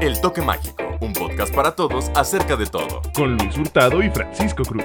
[0.00, 3.02] El Toque Mágico, un podcast para todos acerca de todo.
[3.16, 4.84] Con Luis Hurtado y Francisco Cruz.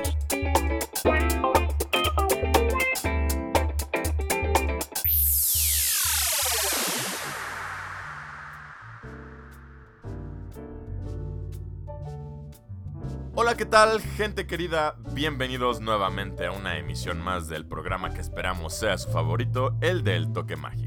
[13.36, 14.96] Hola, ¿qué tal, gente querida?
[15.12, 20.34] Bienvenidos nuevamente a una emisión más del programa que esperamos sea su favorito, el del
[20.34, 20.83] Toque Mágico.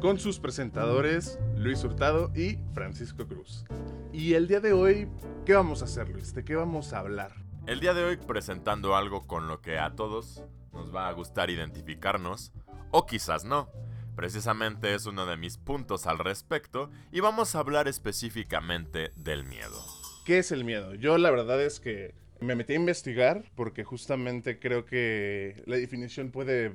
[0.00, 3.66] Con sus presentadores Luis Hurtado y Francisco Cruz.
[4.14, 5.08] Y el día de hoy,
[5.44, 6.34] ¿qué vamos a hacer, Luis?
[6.34, 7.34] ¿De qué vamos a hablar?
[7.66, 10.42] El día de hoy presentando algo con lo que a todos
[10.72, 12.50] nos va a gustar identificarnos,
[12.90, 13.68] o quizás no.
[14.16, 19.84] Precisamente es uno de mis puntos al respecto y vamos a hablar específicamente del miedo.
[20.24, 20.94] ¿Qué es el miedo?
[20.94, 26.30] Yo la verdad es que me metí a investigar porque justamente creo que la definición
[26.30, 26.74] puede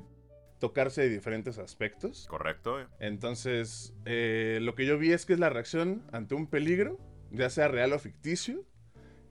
[0.59, 2.27] tocarse de diferentes aspectos.
[2.29, 2.77] ¿Correcto?
[2.99, 6.99] Entonces, eh, lo que yo vi es que es la reacción ante un peligro,
[7.31, 8.65] ya sea real o ficticio,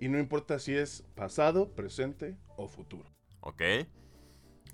[0.00, 3.10] y no importa si es pasado, presente o futuro.
[3.40, 3.62] Ok.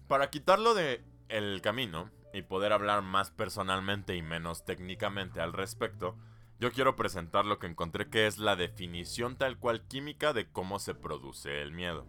[0.09, 6.17] Para quitarlo de el camino y poder hablar más personalmente y menos técnicamente al respecto,
[6.59, 10.79] yo quiero presentar lo que encontré que es la definición tal cual química de cómo
[10.79, 12.07] se produce el miedo.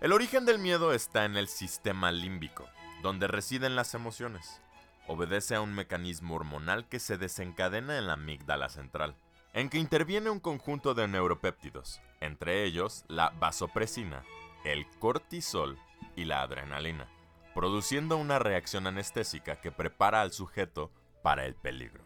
[0.00, 2.66] El origen del miedo está en el sistema límbico,
[3.02, 4.60] donde residen las emociones.
[5.06, 9.16] Obedece a un mecanismo hormonal que se desencadena en la amígdala central,
[9.52, 14.22] en que interviene un conjunto de neuropéptidos, entre ellos la vasopresina,
[14.64, 15.78] el cortisol
[16.16, 17.08] y la adrenalina,
[17.54, 20.92] produciendo una reacción anestésica que prepara al sujeto
[21.22, 22.04] para el peligro.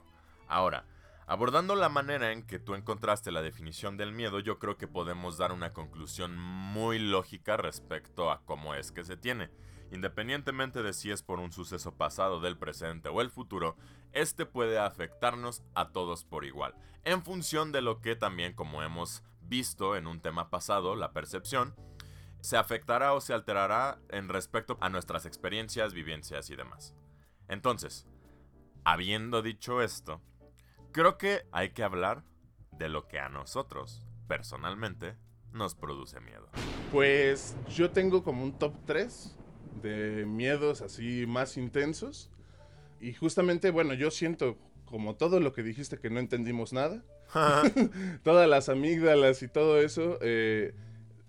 [0.48, 0.86] Ahora,
[1.27, 5.39] Abordando la manera en que tú encontraste la definición del miedo, yo creo que podemos
[5.39, 9.48] dar una conclusión muy lógica respecto a cómo es que se tiene.
[9.90, 13.77] Independientemente de si es por un suceso pasado, del presente o el futuro,
[14.12, 19.22] este puede afectarnos a todos por igual, en función de lo que también, como hemos
[19.42, 21.74] visto en un tema pasado, la percepción,
[22.40, 26.94] se afectará o se alterará en respecto a nuestras experiencias, vivencias y demás.
[27.48, 28.06] Entonces,
[28.84, 30.20] habiendo dicho esto,
[30.94, 32.23] Creo que hay que hablar
[32.70, 35.17] de lo que a nosotros, personalmente,
[35.50, 36.48] nos produce miedo.
[36.92, 39.36] Pues yo tengo como un top 3
[39.83, 42.30] de miedos así más intensos.
[43.01, 47.02] Y justamente, bueno, yo siento como todo lo que dijiste que no entendimos nada.
[48.23, 50.18] Todas las amígdalas y todo eso.
[50.20, 50.73] Eh,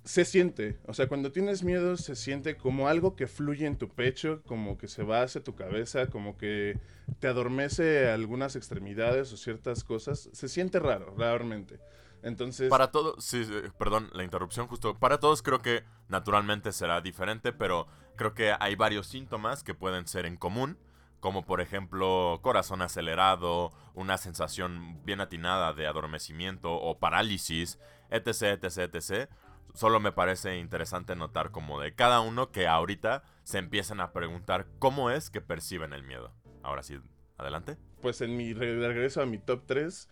[0.05, 3.89] se siente, o sea, cuando tienes miedo se siente como algo que fluye en tu
[3.89, 6.77] pecho, como que se va hacia tu cabeza, como que
[7.19, 10.29] te adormece algunas extremidades o ciertas cosas.
[10.31, 11.79] Se siente raro, realmente.
[12.23, 12.69] Entonces...
[12.69, 13.45] Para todos, sí,
[13.77, 14.97] perdón, la interrupción justo.
[14.97, 20.07] Para todos creo que naturalmente será diferente, pero creo que hay varios síntomas que pueden
[20.07, 20.77] ser en común,
[21.19, 28.95] como por ejemplo corazón acelerado, una sensación bien atinada de adormecimiento o parálisis, etc, etc,
[28.95, 29.29] etc
[29.75, 34.67] solo me parece interesante notar como de cada uno que ahorita se empiezan a preguntar
[34.79, 36.31] cómo es que perciben el miedo.
[36.63, 36.99] Ahora sí,
[37.37, 37.77] adelante.
[38.01, 40.09] Pues en mi regreso a mi top 3,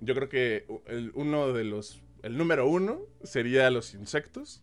[0.00, 4.62] yo creo que el, uno de los, el número uno sería los insectos.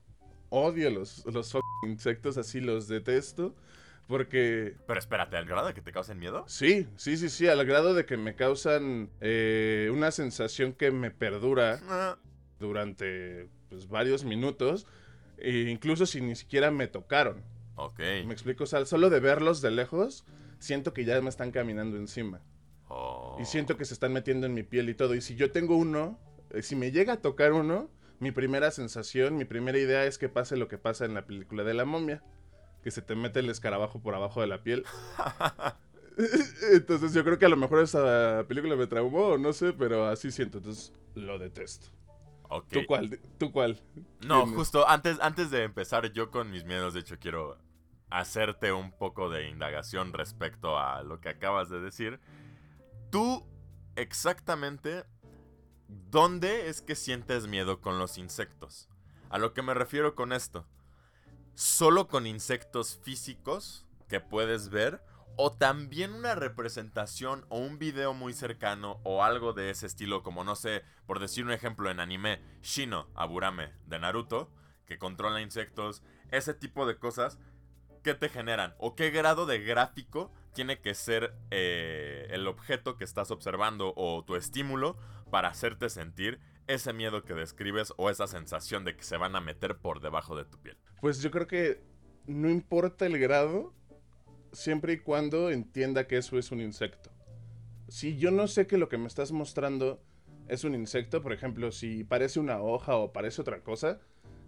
[0.49, 3.55] Odio los, los insectos, así los detesto.
[4.07, 4.75] Porque.
[4.85, 6.43] Pero espérate, ¿al grado de que te causen miedo?
[6.47, 11.09] Sí, sí, sí, sí, al grado de que me causan eh, una sensación que me
[11.09, 12.17] perdura ah.
[12.59, 14.87] durante pues, varios minutos,
[15.37, 17.41] e incluso si ni siquiera me tocaron.
[17.75, 17.99] Ok.
[17.99, 20.25] Me explico, o sea, solo de verlos de lejos,
[20.59, 22.41] siento que ya me están caminando encima.
[23.39, 25.15] Y siento que se están metiendo en mi piel y todo.
[25.15, 26.19] Y si yo tengo uno,
[26.51, 27.89] eh, si me llega a tocar uno,
[28.19, 31.63] mi primera sensación, mi primera idea es que pase lo que pasa en la película
[31.63, 32.23] de la momia.
[32.83, 34.85] Que se te mete el escarabajo por abajo de la piel.
[36.73, 40.31] Entonces yo creo que a lo mejor esa película me traumó, no sé, pero así
[40.31, 40.59] siento.
[40.59, 41.87] Entonces lo detesto.
[42.69, 43.19] ¿Tú cuál?
[43.37, 43.81] ¿Tú cuál?
[44.25, 47.57] No, justo antes, antes de empezar yo con mis miedos, de hecho quiero
[48.09, 52.19] hacerte un poco de indagación respecto a lo que acabas de decir.
[53.13, 53.45] ¿Tú
[53.95, 55.03] exactamente
[55.87, 58.89] dónde es que sientes miedo con los insectos?
[59.29, 60.65] A lo que me refiero con esto.
[61.53, 65.03] ¿Solo con insectos físicos que puedes ver?
[65.35, 70.43] o también una representación o un video muy cercano o algo de ese estilo, como
[70.43, 74.51] no sé, por decir un ejemplo en anime, Shino Aburame de Naruto,
[74.85, 77.39] que controla insectos, ese tipo de cosas,
[78.03, 78.75] ¿qué te generan?
[78.77, 84.23] ¿O qué grado de gráfico tiene que ser eh, el objeto que estás observando o
[84.23, 84.97] tu estímulo
[85.29, 89.41] para hacerte sentir ese miedo que describes o esa sensación de que se van a
[89.41, 90.77] meter por debajo de tu piel?
[91.01, 91.81] Pues yo creo que
[92.25, 93.73] no importa el grado,
[94.51, 97.11] siempre y cuando entienda que eso es un insecto.
[97.89, 100.01] Si yo no sé que lo que me estás mostrando
[100.47, 103.99] es un insecto, por ejemplo, si parece una hoja o parece otra cosa,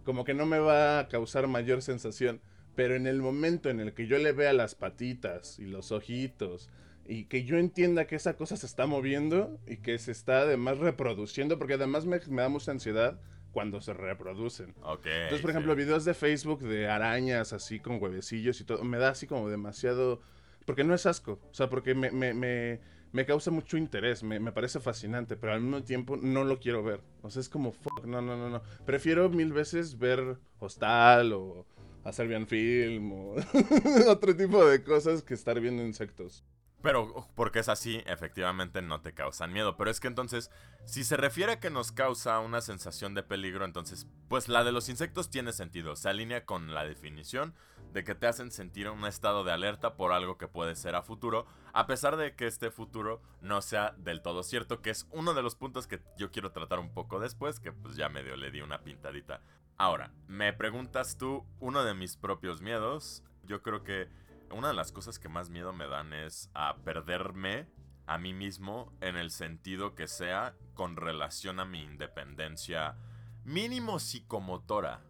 [0.04, 2.40] como que no me va a causar mayor sensación.
[2.76, 6.70] Pero en el momento en el que yo le vea las patitas y los ojitos
[7.08, 10.78] y que yo entienda que esa cosa se está moviendo y que se está además
[10.78, 13.20] reproduciendo, porque además me, me da mucha ansiedad
[13.52, 14.74] cuando se reproducen.
[14.82, 15.06] Ok.
[15.06, 15.52] Entonces, por sí.
[15.52, 19.48] ejemplo, videos de Facebook de arañas así con huevecillos y todo, me da así como
[19.48, 20.20] demasiado...
[20.66, 22.80] Porque no es asco, o sea, porque me, me, me,
[23.12, 26.82] me causa mucho interés, me, me parece fascinante, pero al mismo tiempo no lo quiero
[26.82, 27.00] ver.
[27.22, 28.62] O sea, es como, fuck, no, no, no, no.
[28.84, 31.64] Prefiero mil veces ver Hostal o
[32.06, 33.34] a Serbian Film o
[34.08, 36.44] otro tipo de cosas que estar viendo insectos.
[36.82, 39.76] Pero porque es así, efectivamente no te causan miedo.
[39.76, 40.52] Pero es que entonces,
[40.84, 44.70] si se refiere a que nos causa una sensación de peligro, entonces, pues la de
[44.70, 45.96] los insectos tiene sentido.
[45.96, 47.54] Se alinea con la definición
[47.92, 51.02] de que te hacen sentir un estado de alerta por algo que puede ser a
[51.02, 55.34] futuro, a pesar de que este futuro no sea del todo cierto, que es uno
[55.34, 58.52] de los puntos que yo quiero tratar un poco después, que pues ya medio le
[58.52, 59.40] di una pintadita.
[59.78, 63.22] Ahora, me preguntas tú uno de mis propios miedos.
[63.44, 64.08] Yo creo que
[64.50, 67.68] una de las cosas que más miedo me dan es a perderme
[68.06, 72.96] a mí mismo en el sentido que sea con relación a mi independencia
[73.44, 75.02] mínimo psicomotora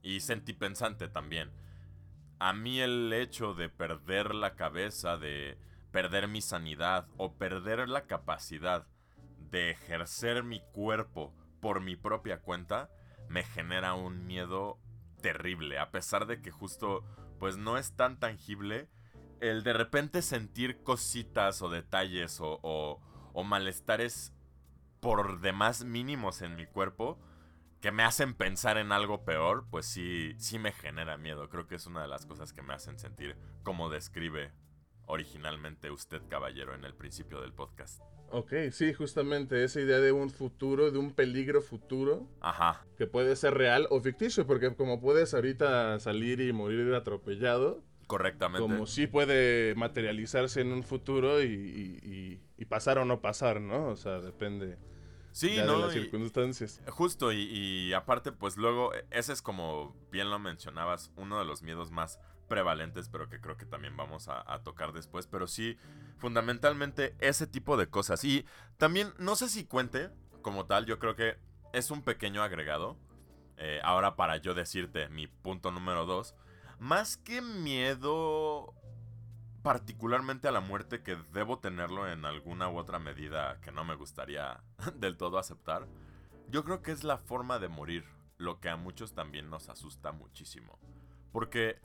[0.00, 1.50] y sentipensante también.
[2.38, 5.58] A mí el hecho de perder la cabeza, de
[5.90, 8.86] perder mi sanidad o perder la capacidad
[9.50, 12.90] de ejercer mi cuerpo por mi propia cuenta
[13.28, 14.78] me genera un miedo
[15.20, 17.04] terrible, a pesar de que justo
[17.38, 18.88] pues no es tan tangible
[19.40, 24.32] el de repente sentir cositas o detalles o, o, malestares
[25.00, 27.18] por demás mínimos en mi cuerpo
[27.80, 31.50] que me hacen pensar en algo peor, pues sí, sí me genera miedo.
[31.50, 34.52] Creo que es una de las cosas que me hacen sentir como describe
[35.06, 38.00] originalmente usted, caballero, en el principio del podcast.
[38.30, 43.36] Ok, sí, justamente esa idea de un futuro, de un peligro futuro, Ajá, que puede
[43.36, 48.60] ser real o ficticio, porque como puedes ahorita salir y morir atropellado, correctamente.
[48.66, 53.60] como sí puede materializarse en un futuro y, y- y- y pasar o no pasar,
[53.60, 53.88] ¿no?
[53.88, 54.78] O sea, depende
[55.34, 55.78] Sí, ya de ¿no?
[55.78, 56.80] las Y- circunstancias.
[56.88, 61.44] Justo, y, y aparte, pues luego, e- ese es como bien lo mencionabas, uno de
[61.44, 65.26] los miedos más prevalentes, pero que creo que también vamos a, a tocar después.
[65.26, 65.76] Pero sí,
[66.18, 68.22] fundamentalmente ese tipo de cosas.
[68.24, 68.44] Y
[68.76, 70.10] también, no sé si cuente
[70.42, 71.36] como tal, yo creo que
[71.72, 72.96] es un pequeño agregado.
[73.56, 76.34] eh, ahora para yo decirte mi punto número dos.
[76.78, 78.74] Más que miedo
[79.64, 83.94] particularmente a la muerte que debo tenerlo en alguna u otra medida que no me
[83.94, 84.62] gustaría
[84.96, 85.88] del todo aceptar,
[86.50, 88.04] yo creo que es la forma de morir
[88.36, 90.78] lo que a muchos también nos asusta muchísimo.
[91.32, 91.80] Porque,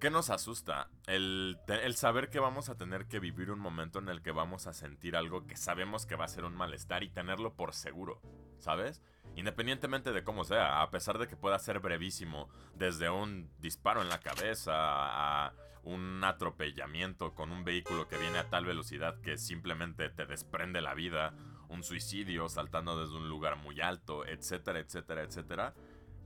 [0.00, 0.90] ¿qué nos asusta?
[1.06, 4.66] El, el saber que vamos a tener que vivir un momento en el que vamos
[4.66, 8.20] a sentir algo que sabemos que va a ser un malestar y tenerlo por seguro,
[8.58, 9.00] ¿sabes?
[9.34, 14.10] Independientemente de cómo sea, a pesar de que pueda ser brevísimo, desde un disparo en
[14.10, 20.10] la cabeza a un atropellamiento con un vehículo que viene a tal velocidad que simplemente
[20.10, 21.34] te desprende la vida,
[21.68, 25.74] un suicidio saltando desde un lugar muy alto, etcétera, etcétera, etcétera.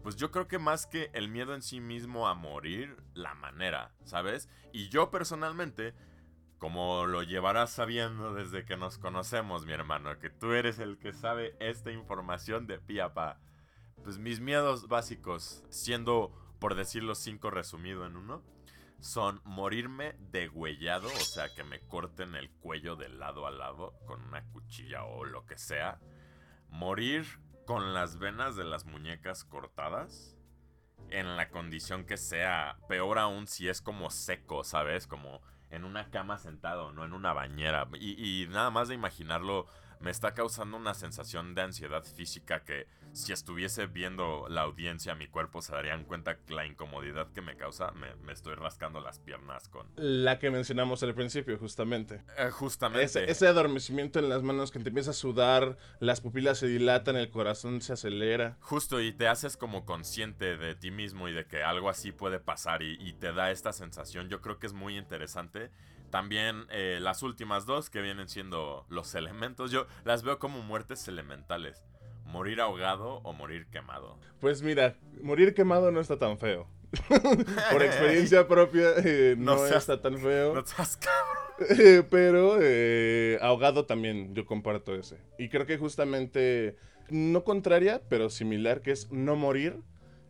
[0.03, 3.95] Pues yo creo que más que el miedo en sí mismo a morir, la manera,
[4.05, 4.49] ¿sabes?
[4.73, 5.95] Y yo personalmente,
[6.59, 11.13] como lo llevarás sabiendo desde que nos conocemos, mi hermano, que tú eres el que
[11.13, 13.41] sabe esta información de pie a pa.
[14.03, 18.43] Pues mis miedos básicos, siendo, por decirlo cinco resumido en uno,
[19.03, 24.23] son morirme degüellado, o sea, que me corten el cuello de lado a lado con
[24.23, 25.99] una cuchilla o lo que sea.
[26.69, 27.27] Morir
[27.67, 30.37] con las venas de las muñecas cortadas.
[31.11, 35.09] En la condición que sea, peor aún si es como seco, ¿sabes?
[35.09, 37.89] Como en una cama sentado, no en una bañera.
[37.95, 39.67] Y, y nada más de imaginarlo
[40.03, 45.29] me está causando una sensación de ansiedad física que si estuviese viendo la audiencia, mi
[45.29, 47.91] cuerpo se darían cuenta la incomodidad que me causa.
[47.93, 49.87] Me, me estoy rascando las piernas con...
[49.97, 52.23] La que mencionamos al principio, justamente.
[52.39, 53.05] Eh, justamente.
[53.05, 57.17] Ese, ese adormecimiento en las manos que te empieza a sudar, las pupilas se dilatan,
[57.17, 58.57] el corazón se acelera.
[58.61, 62.41] Justo, y te haces como consciente de ti mismo y de que algo así puede
[62.41, 64.29] pasar y, y te da esta sensación.
[64.29, 65.71] Yo creo que es muy interesante.
[66.13, 71.09] También eh, las últimas dos que vienen siendo los elementos, yo las veo como muertes
[71.09, 71.83] elementales.
[72.27, 74.19] Morir ahogado o morir quemado.
[74.39, 76.69] Pues mira, morir quemado no está tan feo.
[77.73, 80.53] Por experiencia propia, eh, No no, seas- está tan feo.
[80.55, 80.99] No seas.
[81.79, 85.17] Eh, pero eh, ahogado también, yo comparto ese.
[85.39, 86.77] Y creo que justamente,
[87.09, 89.79] no contraria, pero similar, que es no morir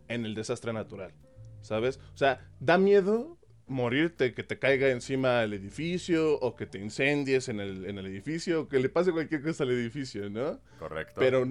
[0.07, 1.13] en el desastre natural.
[1.61, 1.99] ¿Sabes?
[2.15, 3.37] O sea, da miedo
[3.73, 8.07] morirte, que te caiga encima el edificio o que te incendies en el, en el
[8.07, 10.61] edificio o que le pase cualquier cosa al edificio, ¿no?
[10.79, 11.15] Correcto.
[11.19, 11.51] Pero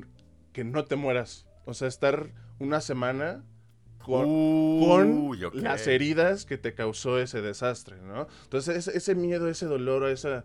[0.54, 1.48] que no te mueras.
[1.66, 3.44] O sea, estar una semana
[4.04, 4.25] con,
[4.80, 8.28] con las heridas que te causó ese desastre, ¿no?
[8.44, 10.44] Entonces, ese, miedo, ese dolor, esa,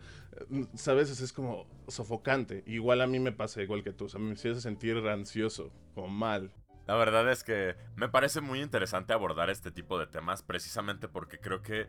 [0.74, 1.20] ¿sabes?
[1.20, 2.62] Es como sofocante.
[2.66, 6.06] Igual a mí me pasa igual que tú, o sea, me hace sentir ansioso o
[6.06, 6.52] mal.
[6.86, 11.40] La verdad es que me parece muy interesante abordar este tipo de temas precisamente porque
[11.40, 11.88] creo que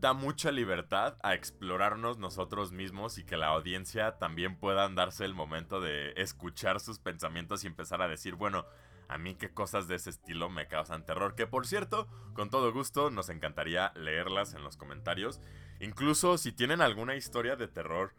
[0.00, 5.34] da mucha libertad a explorarnos nosotros mismos y que la audiencia también pueda darse el
[5.34, 8.64] momento de escuchar sus pensamientos y empezar a decir, bueno,
[9.08, 11.34] a mí qué cosas de ese estilo me causan terror.
[11.34, 15.40] Que por cierto, con todo gusto nos encantaría leerlas en los comentarios.
[15.80, 18.14] Incluso si tienen alguna historia de terror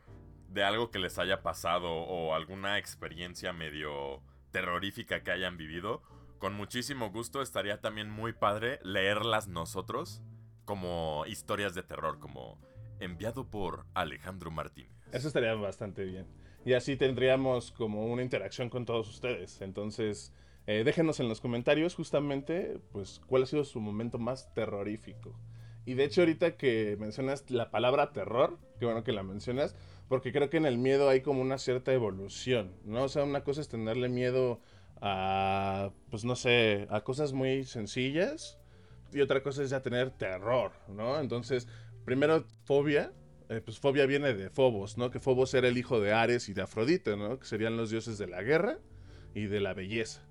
[0.50, 4.22] de algo que les haya pasado o alguna experiencia medio
[4.52, 6.02] terrorífica que hayan vivido,
[6.38, 10.22] con muchísimo gusto estaría también muy padre leerlas nosotros
[10.66, 12.60] como historias de terror, como
[13.00, 14.92] enviado por Alejandro Martínez.
[15.12, 16.28] Eso estaría bastante bien.
[16.66, 19.62] Y así tendríamos como una interacción con todos ustedes.
[19.62, 20.34] Entonces,
[20.68, 25.36] eh, déjenos en los comentarios justamente, pues, cuál ha sido su momento más terrorífico.
[25.86, 29.76] Y de hecho, ahorita que mencionas la palabra terror, qué bueno que la mencionas,
[30.08, 33.04] porque creo que en el miedo hay como una cierta evolución, ¿no?
[33.04, 34.60] O sea, una cosa es tenerle miedo
[35.02, 38.60] a, pues no sé, a cosas muy sencillas,
[39.14, 41.20] y otra cosa es ya tener terror, ¿no?
[41.20, 41.68] Entonces,
[42.06, 43.12] primero, fobia,
[43.50, 45.12] eh, pues fobia viene de Fobos, ¿no?
[45.12, 47.40] Que Fobos era el hijo de Ares y de Afrodite, ¿no?
[47.40, 48.80] Que serían los dioses de la guerra
[49.34, 50.22] y de la belleza.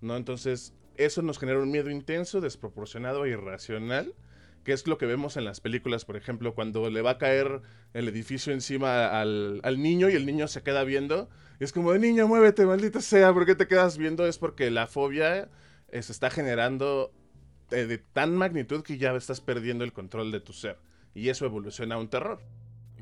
[0.00, 0.16] ¿no?
[0.16, 4.14] Entonces, eso nos genera un miedo intenso, desproporcionado e irracional,
[4.68, 7.62] que es lo que vemos en las películas, por ejemplo, cuando le va a caer
[7.94, 11.30] el edificio encima al, niño y el niño se queda viendo.
[11.58, 14.26] es como, niño, muévete, maldita sea, ¿por qué te quedas viendo?
[14.26, 15.48] Es porque la fobia
[15.88, 17.14] eh, se está generando
[17.70, 20.78] eh, de tan magnitud que ya estás perdiendo el control de tu ser.
[21.14, 22.42] Y eso evoluciona a un terror.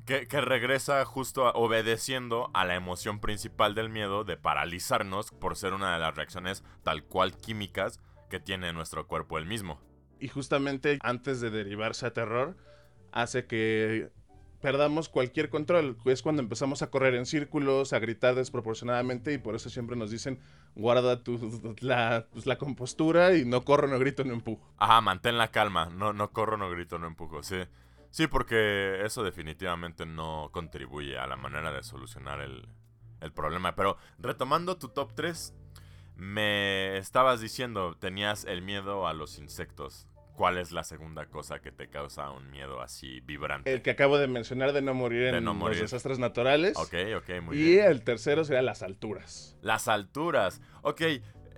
[0.04, 5.94] Que, regresa justo obedeciendo a la emoción principal del miedo de paralizarnos por ser una
[5.94, 7.98] de las reacciones tal cual químicas
[8.30, 9.80] que tiene nuestro cuerpo el mismo.
[10.20, 12.56] Y justamente antes de derivarse a terror,
[13.12, 14.10] hace que
[14.60, 15.96] perdamos cualquier control.
[16.06, 20.10] Es cuando empezamos a correr en círculos, a gritar desproporcionadamente y por eso siempre nos
[20.10, 20.40] dicen
[20.74, 24.74] guarda tu, la, pues, la compostura y no corro, no grito, no empujo.
[24.76, 27.58] Ajá, mantén la calma, no, no corro, no grito, no empujo, sí.
[28.10, 32.66] Sí, porque eso definitivamente no contribuye a la manera de solucionar el,
[33.34, 33.74] problema.
[33.74, 35.52] Pero retomando tu top 3,
[36.16, 40.08] me estabas diciendo, tenías el miedo a los insectos.
[40.34, 43.72] ¿Cuál es la segunda cosa que te causa un miedo así vibrante?
[43.72, 46.76] El que acabo de mencionar de no morir en los desastres naturales.
[46.76, 47.68] Ok, ok, muy bien.
[47.68, 49.56] Y el tercero sería las alturas.
[49.62, 50.60] Las alturas.
[50.82, 51.00] Ok,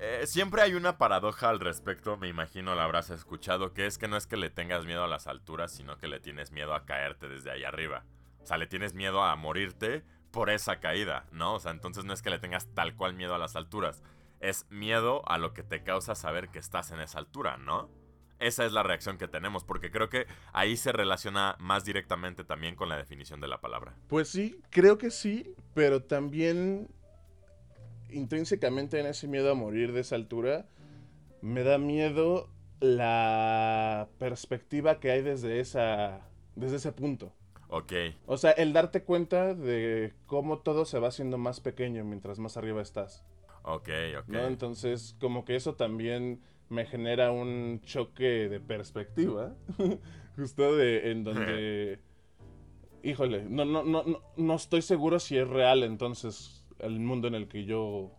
[0.01, 4.07] eh, siempre hay una paradoja al respecto, me imagino la habrás escuchado, que es que
[4.07, 6.85] no es que le tengas miedo a las alturas, sino que le tienes miedo a
[6.85, 8.05] caerte desde ahí arriba.
[8.41, 11.55] O sea, le tienes miedo a morirte por esa caída, ¿no?
[11.55, 14.05] O sea, entonces no es que le tengas tal cual miedo a las alturas,
[14.41, 17.89] es miedo a lo que te causa saber que estás en esa altura, ¿no?
[18.39, 22.77] Esa es la reacción que tenemos, porque creo que ahí se relaciona más directamente también
[22.77, 23.97] con la definición de la palabra.
[24.07, 26.89] Pues sí, creo que sí, pero también
[28.11, 30.67] intrínsecamente en ese miedo a morir de esa altura,
[31.43, 32.49] me da miedo
[32.81, 36.21] la perspectiva que hay desde esa
[36.55, 37.33] desde ese punto.
[37.69, 37.93] Ok.
[38.27, 42.57] O sea, el darte cuenta de cómo todo se va haciendo más pequeño mientras más
[42.57, 43.25] arriba estás.
[43.69, 44.35] Ok, ok.
[44.35, 49.55] Entonces, como que eso también me genera un choque de perspectiva.
[50.37, 52.01] Justo de en donde.
[53.03, 57.35] híjole, no, no, no, no, no estoy seguro si es real entonces el mundo en
[57.35, 58.18] el que yo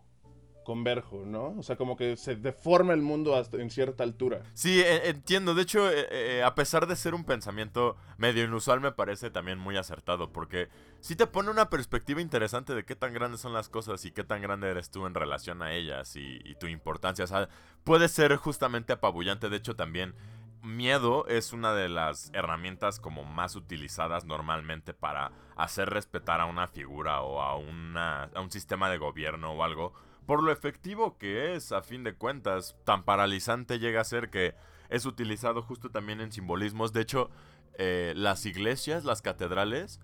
[0.70, 1.56] converjo, ¿no?
[1.58, 4.44] O sea, como que se deforma el mundo hasta en cierta altura.
[4.54, 5.52] Sí, e, entiendo.
[5.52, 9.58] De hecho, eh, eh, a pesar de ser un pensamiento medio inusual, me parece también
[9.58, 10.68] muy acertado, porque
[11.00, 14.22] sí te pone una perspectiva interesante de qué tan grandes son las cosas y qué
[14.22, 17.24] tan grande eres tú en relación a ellas y, y tu importancia.
[17.24, 17.48] O sea,
[17.82, 19.48] puede ser justamente apabullante.
[19.48, 20.14] De hecho, también
[20.62, 26.68] miedo es una de las herramientas como más utilizadas normalmente para hacer respetar a una
[26.68, 29.94] figura o a, una, a un sistema de gobierno o algo,
[30.30, 34.54] por lo efectivo que es, a fin de cuentas, tan paralizante llega a ser que
[34.88, 36.92] es utilizado justo también en simbolismos.
[36.92, 37.30] De hecho,
[37.78, 39.98] eh, las iglesias, las catedrales,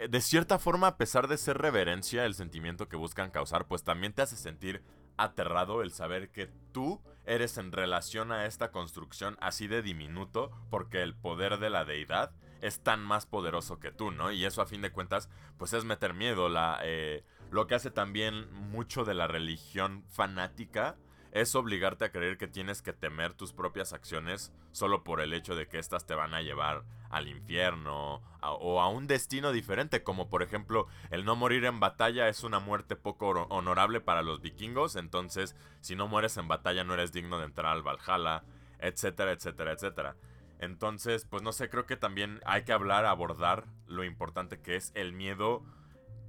[0.00, 3.84] eh, de cierta forma, a pesar de ser reverencia, el sentimiento que buscan causar, pues
[3.84, 4.82] también te hace sentir
[5.16, 11.02] aterrado el saber que tú eres en relación a esta construcción así de diminuto porque
[11.02, 14.30] el poder de la deidad es tan más poderoso que tú, ¿no?
[14.30, 16.50] Y eso a fin de cuentas pues es meter miedo.
[16.50, 20.96] La, eh, lo que hace también mucho de la religión fanática
[21.32, 25.54] es obligarte a creer que tienes que temer tus propias acciones solo por el hecho
[25.54, 30.28] de que éstas te van a llevar al infierno o a un destino diferente, como
[30.28, 34.96] por ejemplo el no morir en batalla es una muerte poco honorable para los vikingos,
[34.96, 38.44] entonces si no mueres en batalla no eres digno de entrar al Valhalla,
[38.78, 40.16] etcétera, etcétera, etcétera.
[40.60, 44.90] Entonces, pues no sé, creo que también hay que hablar, abordar lo importante que es
[44.94, 45.62] el miedo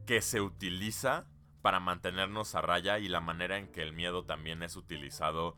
[0.05, 1.27] que se utiliza
[1.61, 5.57] para mantenernos a raya y la manera en que el miedo también es utilizado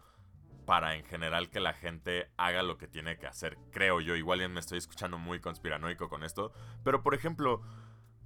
[0.66, 3.58] para en general que la gente haga lo que tiene que hacer.
[3.72, 7.62] Creo yo, igual me estoy escuchando muy conspiranoico con esto, pero por ejemplo,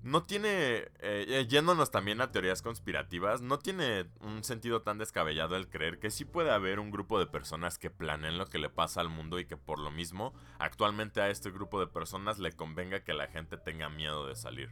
[0.05, 5.55] no tiene, eh, eh, yéndonos también a teorías conspirativas, no tiene un sentido tan descabellado
[5.55, 8.69] el creer que sí puede haber un grupo de personas que planeen lo que le
[8.69, 12.51] pasa al mundo y que por lo mismo actualmente a este grupo de personas le
[12.51, 14.69] convenga que la gente tenga miedo de salir.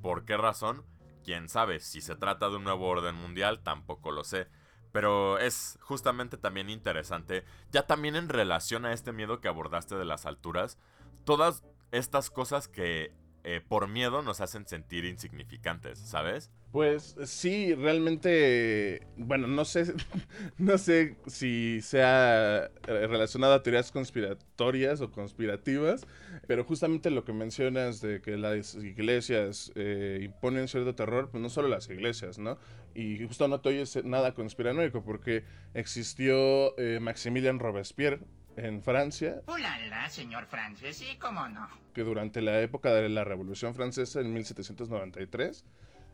[0.00, 0.84] ¿Por qué razón?
[1.26, 4.46] quién sabe, si se trata de un nuevo orden mundial, tampoco lo sé.
[4.92, 10.04] Pero es justamente también interesante, ya también en relación a este miedo que abordaste de
[10.04, 10.78] las alturas,
[11.24, 13.12] todas estas cosas que
[13.48, 16.50] eh, por miedo nos hacen sentir insignificantes, ¿sabes?
[16.72, 19.94] Pues sí, realmente, bueno, no sé,
[20.58, 26.08] no sé si sea relacionado a teorías conspiratorias o conspirativas,
[26.48, 31.48] pero justamente lo que mencionas de que las iglesias eh, imponen cierto terror, pues no
[31.48, 32.58] solo las iglesias, ¿no?
[32.96, 38.18] Y justo no te oyes nada conspiranoico porque existió eh, Maximilian Robespierre,
[38.56, 39.42] en Francia.
[39.46, 40.96] ¡Ulala, señor Francis!
[40.96, 41.68] Sí, cómo no.
[41.94, 45.64] Que durante la época de la Revolución Francesa, en 1793,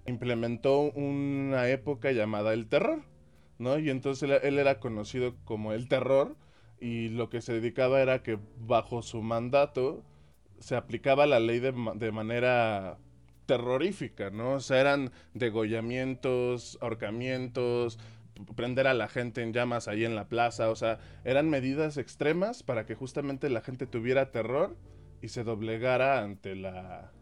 [0.07, 3.03] implementó una época llamada el terror,
[3.59, 3.79] ¿no?
[3.79, 6.37] Y entonces él, era conocido como el terror
[6.81, 10.05] y lo que se dedicaba era que bajo su mandato
[10.59, 12.99] se aplicaba la ley de, de manera
[13.47, 14.55] terrorífica, ¿no?
[14.55, 17.99] O sea, eran degollamientos, ahorcamientos,
[18.45, 22.63] prender a la gente en llamas ahí en la plaza, o sea, eran medidas extremas
[22.63, 24.77] para que justamente la gente tuviera terror
[25.21, 27.13] y se doblegara ante la,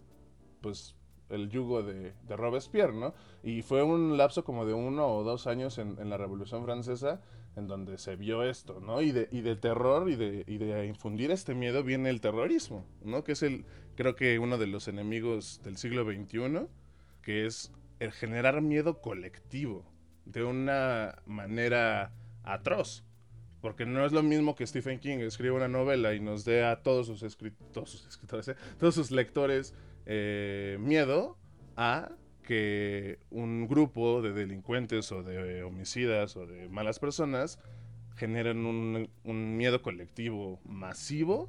[0.60, 0.96] pues,
[1.28, 3.14] el yugo de, Robespierre, ¿no?
[3.42, 7.21] Y fue un lapso como de uno o dos años en, la Revolución Francesa
[7.56, 9.02] en donde se vio esto, ¿no?
[9.02, 12.84] Y de, y de terror y de, y de infundir este miedo viene el terrorismo,
[13.02, 13.25] ¿no?
[13.25, 13.64] Que es el,
[13.97, 16.66] creo que uno de los enemigos del siglo XXI,
[17.23, 19.84] que es el generar miedo colectivo
[20.25, 22.13] de una manera
[22.45, 23.04] atroz.
[23.61, 26.83] Porque no es lo mismo que Stephen King escriba una novela y nos dé a
[26.83, 28.56] todos sus, escritores, ¿eh?
[28.78, 29.75] todos sus lectores
[30.06, 31.37] eh, miedo
[31.76, 32.11] a
[32.43, 37.59] que un grupo de delincuentes o de homicidas o de malas personas
[38.17, 41.49] generen un, miedo colectivo masivo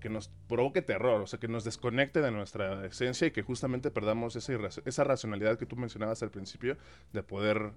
[0.00, 3.90] que nos provoque terror, o sea, que nos desconecte de nuestra esencia y que justamente
[3.90, 4.52] perdamos esa,
[4.84, 6.76] esa racionalidad que tú mencionabas al principio
[7.12, 7.72] de poder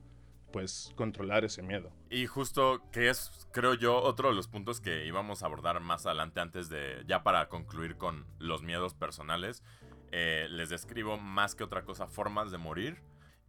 [0.52, 1.92] pues controlar ese miedo.
[2.10, 6.06] Y justo que es, creo yo, otro de los puntos que íbamos a abordar más
[6.06, 9.64] adelante antes de, ya para concluir con los miedos personales,
[10.12, 13.02] eh, les describo más que otra cosa formas de morir.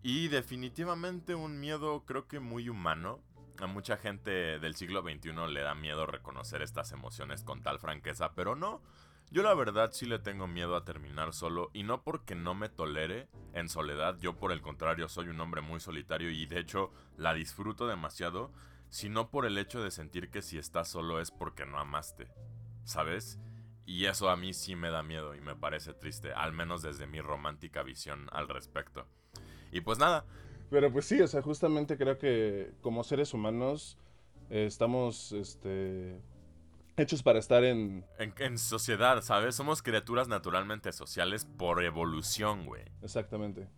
[0.02, 3.20] Y definitivamente un miedo creo que muy humano.
[3.58, 8.32] A mucha gente del siglo XXI le da miedo reconocer estas emociones con tal franqueza,
[8.34, 8.80] pero no.
[9.32, 12.68] Yo la verdad sí le tengo miedo a terminar solo y no porque no me
[12.68, 16.92] tolere en soledad, yo por el contrario soy un hombre muy solitario y de hecho
[17.16, 18.52] la disfruto demasiado,
[18.90, 22.28] sino por el hecho de sentir que si estás solo es porque no amaste,
[22.84, 23.40] ¿sabes?
[23.86, 27.06] Y eso a mí sí me da miedo y me parece triste, al menos desde
[27.06, 29.06] mi romántica visión al respecto.
[29.70, 30.26] Y pues nada.
[30.68, 33.96] Pero pues sí, o sea, justamente creo que como seres humanos
[34.50, 36.20] eh, estamos, este,
[36.96, 38.04] hechos para estar en...
[38.18, 38.58] en...
[38.58, 39.54] sociedad, ¿sabes?
[39.54, 42.84] Somos criaturas naturalmente sociales por evolución, güey.
[43.02, 43.68] Exactamente.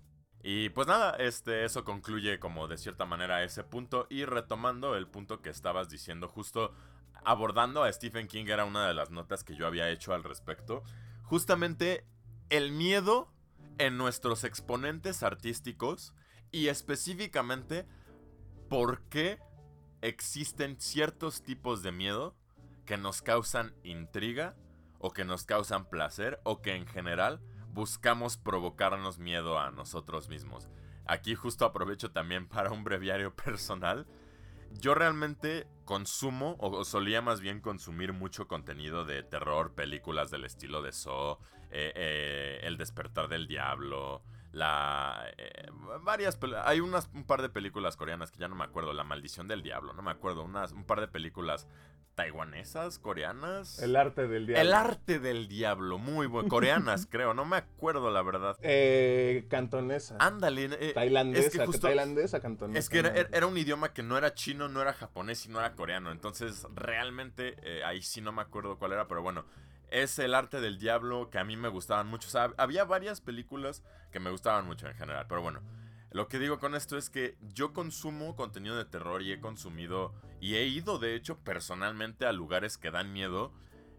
[0.42, 4.06] Y pues nada, este, eso concluye como de cierta manera ese punto.
[4.10, 6.74] Y retomando el punto que estabas diciendo, justo
[7.24, 10.82] abordando a Stephen King era una de las notas que yo había hecho al respecto.
[11.22, 12.06] Justamente
[12.50, 13.32] el miedo
[13.78, 16.14] en nuestros exponentes artísticos
[16.52, 17.86] y específicamente
[18.68, 19.40] por qué
[20.02, 22.36] existen ciertos tipos de miedo
[22.84, 24.54] que nos causan intriga
[24.98, 27.40] o que nos causan placer o que en general
[27.72, 30.68] buscamos provocarnos miedo a nosotros mismos.
[31.06, 34.06] Aquí justo aprovecho también para un breviario personal.
[34.70, 40.82] Yo realmente consumo, o solía más bien consumir mucho contenido de terror, películas del estilo
[40.82, 41.38] de Saw,
[41.70, 44.22] eh, eh, El despertar del diablo,
[44.54, 45.68] la eh,
[46.02, 49.48] varias hay unas un par de películas coreanas que ya no me acuerdo la maldición
[49.48, 51.66] del diablo no me acuerdo un par de películas
[52.14, 53.78] taiwanesas coreanas.
[53.80, 54.62] El arte del diablo.
[54.62, 58.56] El arte del diablo muy bueno coreanas creo no me acuerdo la verdad.
[58.62, 60.16] Eh, cantonesa.
[60.18, 64.02] Ándale eh, tailandesa es que justo, tailandesa cantonesa es que era, era, un idioma que
[64.02, 66.12] no era chino no era japonés y no era coreano.
[66.12, 69.44] Entonces realmente eh, ahí sí no me acuerdo cuál era pero bueno
[69.90, 72.26] es el arte del diablo que a mí me gustaban mucho.
[72.26, 75.26] O sea, había varias películas que me gustaban mucho en general.
[75.28, 75.62] Pero bueno,
[76.14, 80.14] lo que digo con esto es que yo consumo contenido de terror y he consumido
[80.40, 83.52] y he ido de hecho personalmente a lugares que dan miedo.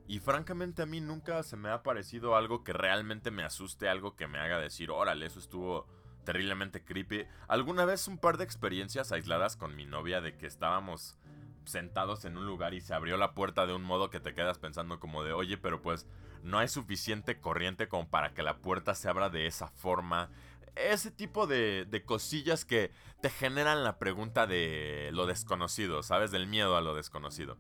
[0.07, 4.15] Y francamente a mí nunca se me ha parecido algo que realmente me asuste, algo
[4.15, 5.87] que me haga decir, órale, eso estuvo
[6.23, 7.25] terriblemente creepy.
[7.49, 11.17] Alguna vez un par de experiencias aisladas con mi novia de que estábamos
[11.65, 14.57] sentados en un lugar y se abrió la puerta de un modo que te quedas
[14.57, 16.07] pensando como de, oye, pero pues
[16.43, 20.29] no hay suficiente corriente como para que la puerta se abra de esa forma.
[20.75, 26.31] Ese tipo de, de cosillas que te generan la pregunta de lo desconocido, ¿sabes?
[26.31, 27.57] Del miedo a lo desconocido.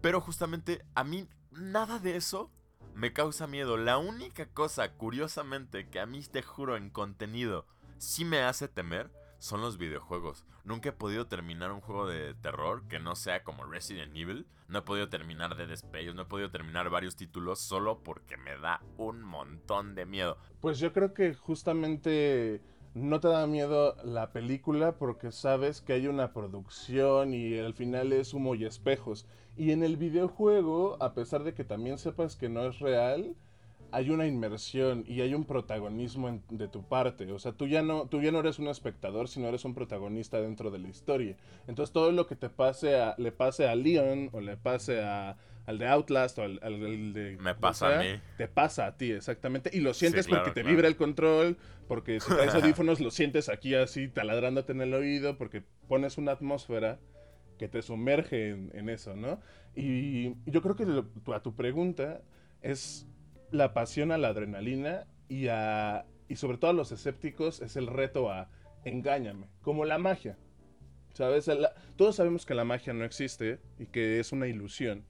[0.00, 2.50] Pero justamente a mí nada de eso
[2.94, 3.76] me causa miedo.
[3.76, 7.66] La única cosa, curiosamente, que a mí te juro en contenido
[7.98, 9.10] sí me hace temer
[9.44, 10.46] son los videojuegos.
[10.64, 14.46] Nunca he podido terminar un juego de terror que no sea como Resident Evil.
[14.68, 18.56] No he podido terminar de Space, no he podido terminar varios títulos solo porque me
[18.56, 20.38] da un montón de miedo.
[20.62, 22.62] Pues yo creo que justamente
[22.94, 28.14] no te da miedo la película porque sabes que hay una producción y al final
[28.14, 29.26] es humo y espejos.
[29.58, 33.36] Y en el videojuego, a pesar de que también sepas que no es real,
[33.94, 37.30] hay una inmersión y hay un protagonismo de tu parte.
[37.30, 40.40] O sea, tú ya, no, tú ya no eres un espectador, sino eres un protagonista
[40.40, 41.36] dentro de la historia.
[41.68, 45.36] Entonces todo lo que te pase a, le pase a Leon o le pase a,
[45.66, 46.58] al de Outlast o al,
[47.12, 47.38] de...
[47.40, 48.20] Me pasa a mí.
[48.36, 49.70] Te pasa a ti, exactamente.
[49.72, 53.76] Y lo sientes porque te vibra el control, porque si traes audífonos lo sientes aquí
[53.76, 56.98] así taladrándote en el oído, porque pones una atmósfera
[57.58, 59.40] que te sumerge en, eso, ¿no?
[59.76, 60.84] Y yo creo que
[61.32, 62.22] a tu pregunta
[62.60, 63.06] es
[63.54, 67.86] la pasión a la adrenalina y a y sobre todo a los escépticos es el
[67.86, 68.50] reto a
[68.84, 70.36] engáñame, como la magia.
[71.12, 71.48] ¿Sabes?
[71.96, 75.04] todos sabemos que la magia no existe y que es una ilusión,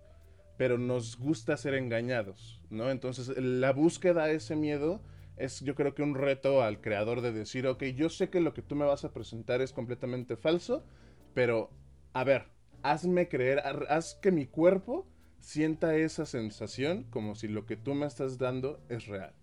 [0.58, 2.90] pero nos gusta ser engañados, ¿no?
[2.90, 5.00] Entonces, la búsqueda de ese miedo
[5.38, 8.52] es yo creo que un reto al creador de decir, ok, yo sé que lo
[8.52, 10.84] que tú me vas a presentar es completamente falso,
[11.32, 11.70] pero
[12.12, 12.48] a ver,
[12.82, 15.06] hazme creer, haz que mi cuerpo
[15.44, 19.34] sienta esa sensación como si lo que tú me estás dando es real.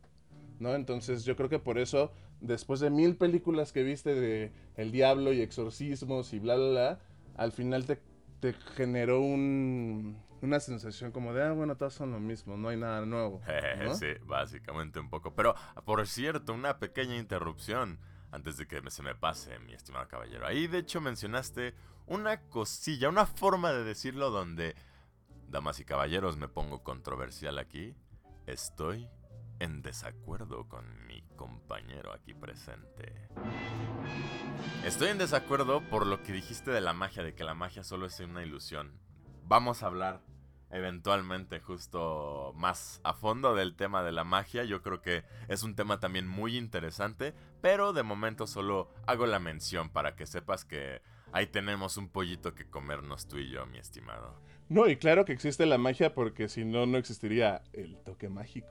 [0.60, 0.74] ¿No?
[0.76, 5.32] Entonces yo creo que por eso, después de mil películas que viste de El Diablo
[5.32, 7.00] y exorcismos y bla, bla, bla,
[7.36, 8.00] al final te,
[8.40, 12.78] te generó un, una sensación como de, ah, bueno, todos son lo mismo, no hay
[12.78, 13.42] nada nuevo.
[14.00, 15.34] sí, básicamente un poco.
[15.36, 18.00] Pero, por cierto, una pequeña interrupción
[18.32, 20.48] antes de que se me pase, mi estimado caballero.
[20.48, 21.76] Ahí, de hecho, mencionaste
[22.08, 24.76] una cosilla, una forma de decirlo donde
[25.52, 27.94] Damas y caballeros, me pongo controversial aquí.
[28.48, 29.10] Estoy
[29.60, 33.28] en desacuerdo con mi compañero aquí presente.
[34.86, 38.06] Estoy en desacuerdo por lo que dijiste de la magia, de que la magia solo
[38.06, 38.98] es una ilusión.
[39.44, 40.22] Vamos a hablar
[40.70, 44.64] eventualmente justo más a fondo del tema de la magia.
[44.64, 49.40] Yo creo que es un tema también muy interesante, pero de momento solo hago la
[49.40, 51.02] mención para que sepas que
[51.34, 54.40] ahí tenemos un pollito que comernos tú y yo, mi estimado.
[54.72, 58.70] No, y claro que existe la magia porque si no, no existiría el toque mágico.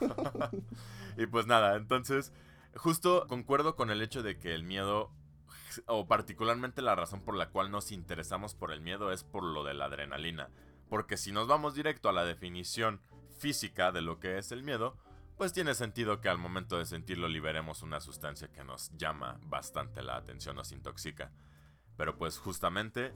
[1.18, 2.32] y pues nada, entonces,
[2.76, 5.10] justo concuerdo con el hecho de que el miedo,
[5.84, 9.64] o particularmente la razón por la cual nos interesamos por el miedo es por lo
[9.64, 10.48] de la adrenalina.
[10.88, 13.02] Porque si nos vamos directo a la definición
[13.36, 14.96] física de lo que es el miedo,
[15.36, 20.02] pues tiene sentido que al momento de sentirlo liberemos una sustancia que nos llama bastante
[20.02, 21.30] la atención, nos intoxica.
[21.98, 23.12] Pero pues justamente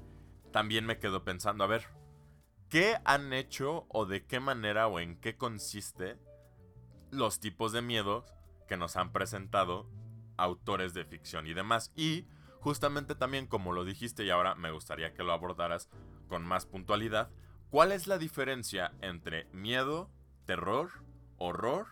[0.57, 1.85] también me quedo pensando, a ver,
[2.71, 6.17] ¿qué han hecho o de qué manera o en qué consiste
[7.11, 8.25] los tipos de miedos
[8.67, 9.87] que nos han presentado
[10.39, 11.93] autores de ficción y demás?
[11.95, 12.25] Y
[12.61, 15.91] justamente también como lo dijiste y ahora me gustaría que lo abordaras
[16.27, 17.29] con más puntualidad,
[17.69, 20.11] ¿cuál es la diferencia entre miedo,
[20.47, 20.89] terror,
[21.37, 21.89] horror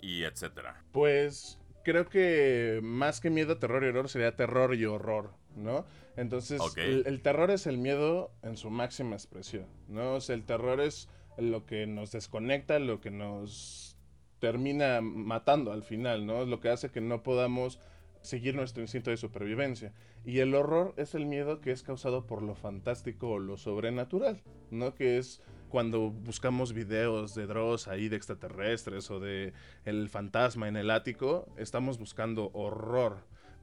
[0.00, 0.82] y etcétera?
[0.90, 5.84] Pues creo que más que miedo, terror y horror sería terror y horror, ¿no?
[6.16, 10.14] Entonces, el, terror es el miedo en su máxima expresión, ¿no?
[10.14, 13.96] O sea, el terror es lo que nos desconecta, lo que nos
[14.38, 16.42] termina matando al final, ¿no?
[16.42, 17.78] Es lo que hace que no podamos
[18.22, 19.92] seguir nuestro instinto de supervivencia.
[20.24, 24.42] Y el horror es el miedo que es causado por lo fantástico o lo sobrenatural,
[24.70, 24.94] ¿no?
[24.94, 25.40] Que es
[25.70, 29.54] cuando buscamos videos de Dross ahí de extraterrestres o de
[29.86, 33.18] el fantasma en el ático, estamos buscando horror.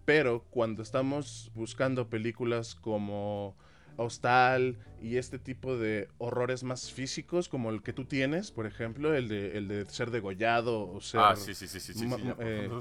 [0.06, 3.56] Pero cuando estamos buscando películas como
[3.98, 9.14] Hostal y este tipo de horrores más físicos, como el que tú tienes, por ejemplo,
[9.14, 12.08] el de, el de ser degollado o ser Ah, sí, sí, sí, sí, sí.
[12.08, 12.38] ma- sí, ya.
[12.40, 12.72] eh,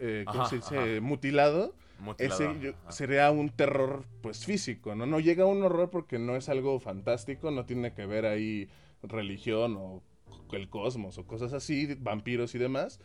[0.00, 0.76] eh, ¿cómo Ajá, se dice?
[0.76, 1.00] ajá.
[1.00, 1.74] mutilado,
[2.18, 5.06] Ese yo- sería un terror pues físico, ¿no?
[5.06, 8.68] No llega a un horror porque no es algo fantástico, no tiene que ver ahí
[9.02, 10.02] religión o
[10.52, 13.00] el cosmos o cosas así, vampiros y demás,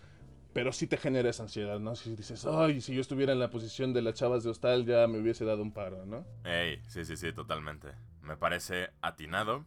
[0.53, 1.95] pero sí te genera esa ansiedad, ¿no?
[1.95, 5.07] Si dices, ay, si yo estuviera en la posición de las chavas de hostal ya
[5.07, 6.25] me hubiese dado un paro, ¿no?
[6.43, 7.89] Ey, sí, sí, sí, totalmente.
[8.21, 9.65] Me parece atinado.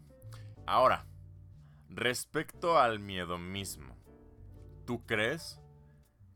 [0.67, 1.07] Ahora,
[1.89, 3.97] respecto al miedo mismo,
[4.87, 5.61] ¿tú crees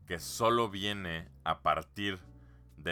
[0.07, 2.32] que solo viene a partir de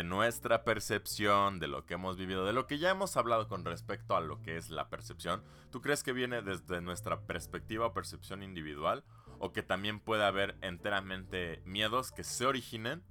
[0.03, 4.15] nuestra percepción, de lo que hemos vivido, de lo que ya hemos hablado con respecto
[4.15, 5.43] a lo que es la percepción?
[5.69, 9.03] ¿Tú crees que viene desde nuestra perspectiva o percepción individual?
[9.39, 13.03] ¿O que también puede haber enteramente miedos que se originen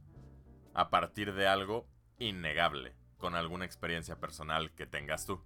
[0.75, 1.87] a partir de algo
[2.19, 5.43] innegable, con alguna experiencia personal que tengas tú?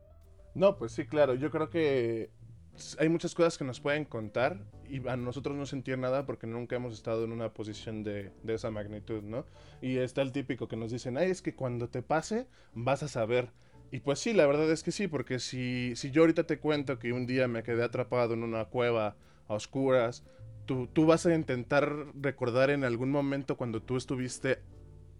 [0.54, 1.34] No, pues sí, claro.
[1.34, 2.30] Yo creo que
[2.98, 4.58] hay muchas cosas que nos pueden contar
[4.88, 8.54] y a nosotros no sentir nada porque nunca hemos estado en una posición de, de
[8.54, 9.46] esa magnitud, ¿no?
[9.80, 13.08] Y está el típico que nos dicen, ay, es que cuando te pase vas a
[13.08, 13.50] saber.
[13.90, 16.98] Y pues sí, la verdad es que sí, porque si, si yo ahorita te cuento
[16.98, 20.24] que un día me quedé atrapado en una cueva a oscuras,
[20.66, 24.58] tú, tú vas a intentar recordar en algún momento cuando tú estuviste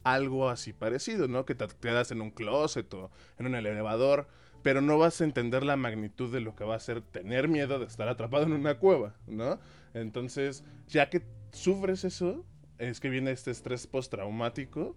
[0.03, 1.45] algo así parecido, ¿no?
[1.45, 4.29] Que te quedas en un closet o en un elevador,
[4.64, 7.79] pero no vas a entender la magnitud de lo que va a ser tener miedo
[7.79, 9.61] de estar atrapado en una cueva, ¿no?
[9.92, 11.20] Entonces, ya que
[11.53, 12.46] sufres eso,
[12.79, 14.96] es que viene este estrés postraumático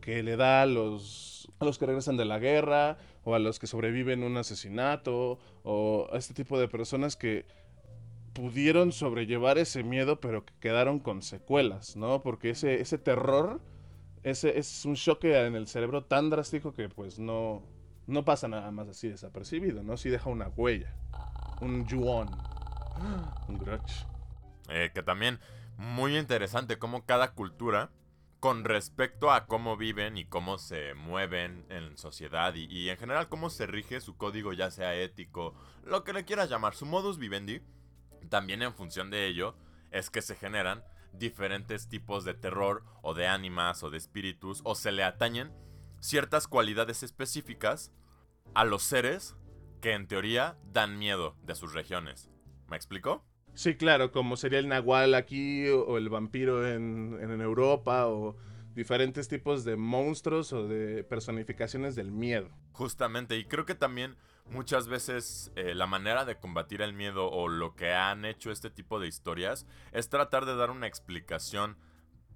[0.00, 3.58] que le da a los, a los que regresan de la guerra o a los
[3.58, 7.46] que sobreviven un asesinato o a este tipo de personas que
[8.32, 12.22] pudieron sobrellevar ese miedo pero que quedaron con secuelas, ¿no?
[12.22, 13.60] Porque ese, ese terror
[14.22, 17.62] ese es un choque en el cerebro tan drástico que pues no,
[18.06, 19.96] no pasa nada más así desapercibido, ¿no?
[19.96, 20.94] Sí deja una huella,
[21.60, 22.28] un yuon,
[23.48, 24.06] un grudge.
[24.68, 25.40] Eh, que también
[25.76, 27.90] muy interesante cómo cada cultura,
[28.40, 33.28] con respecto a cómo viven y cómo se mueven en sociedad y, y en general
[33.28, 37.18] cómo se rige su código, ya sea ético, lo que le quieras llamar, su modus
[37.18, 37.62] vivendi,
[38.28, 39.56] también en función de ello
[39.90, 44.74] es que se generan diferentes tipos de terror o de ánimas o de espíritus o
[44.74, 45.52] se le atañen
[46.04, 47.90] ciertas cualidades específicas
[48.54, 49.36] a los seres
[49.80, 52.28] que en teoría dan miedo de sus regiones.
[52.68, 53.24] ¿Me explico?
[53.54, 58.36] Sí, claro, como sería el nahual aquí o, el vampiro en, en Europa o
[58.74, 62.50] diferentes tipos de monstruos o de personificaciones del miedo.
[62.72, 67.48] Justamente, y creo que también muchas veces eh, la manera de combatir el miedo o
[67.48, 71.78] lo que han hecho este tipo de historias es tratar de dar una explicación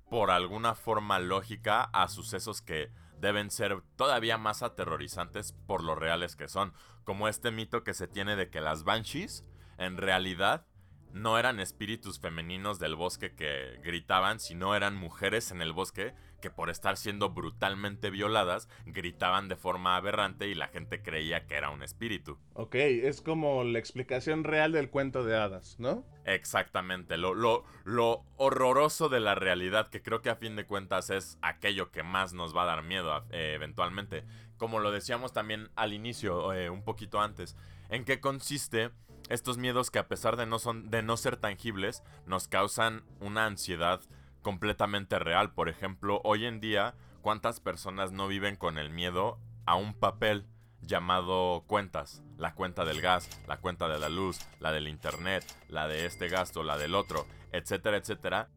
[0.09, 6.37] por alguna forma lógica a sucesos que deben ser todavía más aterrorizantes por lo reales
[6.37, 6.72] que son,
[7.04, 9.44] como este mito que se tiene de que las banshees
[9.78, 10.66] en realidad
[11.12, 16.50] no eran espíritus femeninos del bosque que gritaban, sino eran mujeres en el bosque que
[16.50, 21.70] por estar siendo brutalmente violadas gritaban de forma aberrante y la gente creía que era
[21.70, 22.38] un espíritu.
[22.54, 26.04] Ok, es como la explicación real del cuento de hadas, ¿no?
[26.24, 31.10] Exactamente, lo, lo, lo horroroso de la realidad que creo que a fin de cuentas
[31.10, 34.24] es aquello que más nos va a dar miedo eh, eventualmente.
[34.58, 37.56] Como lo decíamos también al inicio, eh, un poquito antes,
[37.88, 38.90] en qué consiste
[39.28, 43.46] estos miedos que a pesar de no, son, de no ser tangibles, nos causan una
[43.46, 44.00] ansiedad
[44.42, 45.52] completamente real.
[45.52, 50.46] Por ejemplo, hoy en día, ¿cuántas personas no viven con el miedo a un papel
[50.80, 52.22] llamado cuentas?
[52.36, 56.28] La cuenta del gas, la cuenta de la luz, la del internet, la de este
[56.28, 58.48] gasto, la del otro, etcétera, etcétera.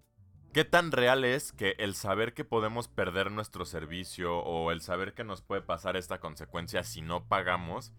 [0.54, 5.14] ¿Qué tan real es que el saber que podemos perder nuestro servicio o el saber
[5.14, 7.94] que nos puede pasar esta consecuencia si no pagamos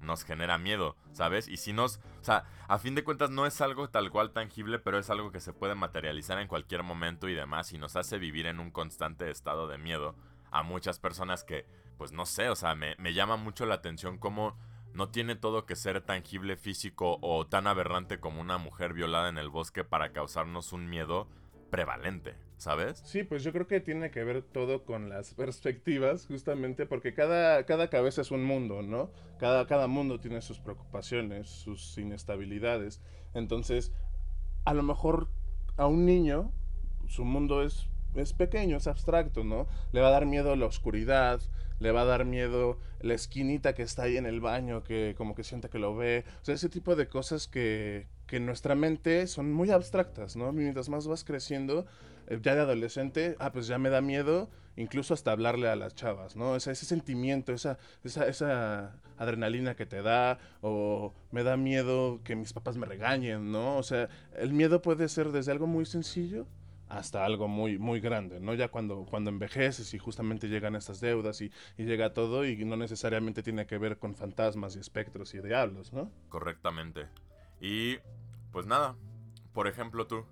[0.00, 1.48] nos genera miedo, ¿sabes?
[1.48, 4.78] Y si nos, o sea, a fin de cuentas no es algo tal cual tangible,
[4.78, 8.18] pero es algo que se puede materializar en cualquier momento y demás y nos hace
[8.18, 10.14] vivir en un constante estado de miedo
[10.50, 11.66] a muchas personas que,
[11.98, 14.56] pues no sé, o sea, me, me llama mucho la atención cómo
[14.94, 19.38] no tiene todo que ser tangible, físico o tan aberrante como una mujer violada en
[19.38, 21.28] el bosque para causarnos un miedo
[21.70, 23.02] prevalente, ¿sabes?
[23.06, 27.64] Sí, pues yo creo que tiene que ver todo con las perspectivas, justamente porque cada,
[27.64, 29.10] cada cabeza es un mundo, ¿no?
[29.38, 33.00] Cada, cada mundo tiene sus preocupaciones, sus inestabilidades.
[33.32, 33.92] Entonces,
[34.66, 35.28] a lo mejor
[35.78, 36.52] a un niño
[37.08, 39.66] su mundo es es pequeño, es abstracto, ¿no?
[39.92, 41.40] Le va a dar miedo la oscuridad,
[41.78, 45.34] le va a dar miedo la esquinita que está ahí en el baño, que como
[45.34, 46.24] que siente que lo ve.
[46.42, 50.52] O sea, ese tipo de cosas que, que en nuestra mente son muy abstractas, ¿no?
[50.52, 51.86] Mientras más vas creciendo,
[52.40, 56.36] ya de adolescente, ah, pues ya me da miedo incluso hasta hablarle a las chavas,
[56.36, 56.56] ¿no?
[56.56, 62.52] ese sentimiento, esa, esa, esa adrenalina que te da, o me da miedo que mis
[62.52, 63.76] papás me regañen, ¿no?
[63.76, 66.46] O sea, el miedo puede ser desde algo muy sencillo
[66.88, 68.54] hasta algo muy, muy grande, ¿no?
[68.54, 72.76] Ya cuando, cuando envejeces y justamente llegan estas deudas y, y, llega todo y no
[72.76, 76.10] necesariamente tiene que ver con fantasmas y espectros y diablos, ¿no?
[76.28, 77.06] Correctamente.
[77.60, 77.98] Y
[78.50, 78.96] pues nada,
[79.52, 80.24] por ejemplo tú,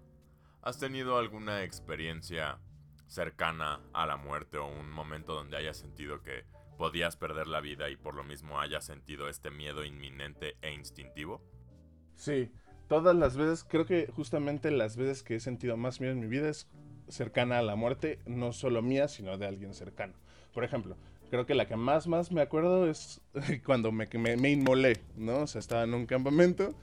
[0.69, 2.59] ¿has tenido alguna experiencia
[3.07, 6.45] cercana a la muerte o un momento donde hayas sentido que
[6.77, 11.41] podías perder la vida y por lo mismo hayas sentido este miedo inminente e instintivo?
[12.17, 12.51] Sí,
[12.87, 16.27] todas las veces, creo que justamente las veces que he sentido más miedo en mi
[16.27, 16.69] vida es
[17.09, 20.13] cercana a la muerte, no solo mía, sino de alguien cercano.
[20.53, 20.99] Por ejemplo,
[21.31, 23.23] creo que la que más, más me acuerdo es
[23.65, 25.39] cuando me, me, me inmolé, ¿no?
[25.39, 26.75] O sea, estaba en un campamento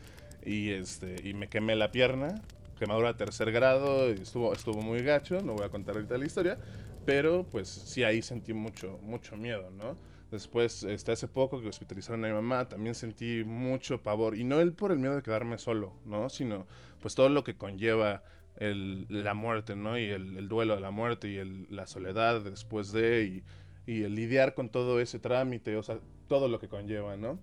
[0.44, 2.42] y, este, y me quemé la pierna,
[2.78, 6.58] quemadura tercer grado, y estuvo, estuvo muy gacho, no voy a contar ahorita la historia,
[7.06, 9.98] pero pues sí ahí sentí mucho, mucho miedo, ¿no?
[10.32, 14.36] Después, este, hace poco que hospitalizaron a mi mamá, también sentí mucho pavor.
[14.36, 16.30] Y no él por el miedo de quedarme solo, ¿no?
[16.30, 16.66] Sino
[17.00, 18.24] pues todo lo que conlleva
[18.58, 19.98] el, la muerte, ¿no?
[19.98, 23.44] Y el, duelo de la muerte y el, la soledad después de
[23.86, 27.40] y, y, el lidiar con todo ese trámite, o sea, todo lo que conlleva, ¿no?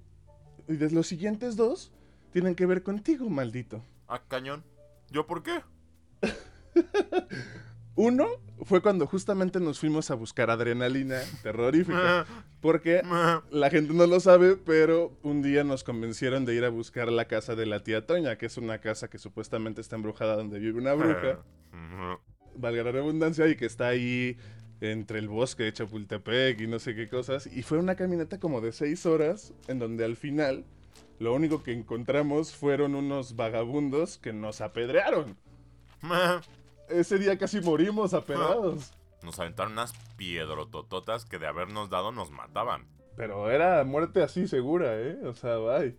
[0.68, 1.92] Y de los siguientes dos
[2.32, 3.82] tienen que ver contigo, maldito.
[4.08, 4.64] Ah, cañón.
[5.12, 5.60] ¿Yo por qué?
[7.94, 8.26] Uno
[8.64, 12.24] fue cuando justamente nos fuimos a buscar adrenalina terrorífica.
[12.60, 13.02] Porque
[13.50, 17.26] la gente no lo sabe, pero un día nos convencieron de ir a buscar la
[17.26, 20.78] casa de la tía Toña, que es una casa que supuestamente está embrujada donde vive
[20.78, 21.40] una bruja.
[22.56, 24.38] valga la redundancia, y que está ahí
[24.80, 27.46] entre el bosque de Chapultepec y no sé qué cosas.
[27.46, 30.64] Y fue una caminata como de seis horas, en donde al final
[31.22, 35.36] lo único que encontramos fueron unos vagabundos que nos apedrearon.
[36.88, 38.92] Ese día casi morimos apedrados.
[39.22, 42.88] Nos aventaron unas piedrotototas que de habernos dado nos mataban.
[43.16, 45.16] Pero era muerte así segura, ¿eh?
[45.24, 45.96] O sea, bye.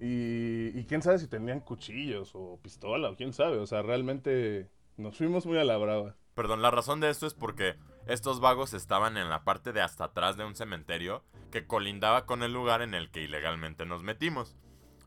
[0.00, 3.58] Y, y quién sabe si tenían cuchillos o pistola o quién sabe.
[3.58, 6.14] O sea, realmente nos fuimos muy a la brava.
[6.36, 7.74] Perdón, la razón de esto es porque
[8.06, 12.42] estos vagos estaban en la parte de hasta atrás de un cementerio que colindaba con
[12.42, 14.56] el lugar en el que ilegalmente nos metimos.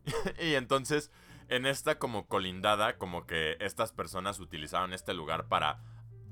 [0.40, 1.12] y entonces
[1.50, 5.80] en esta como colindada, como que estas personas utilizaban este lugar para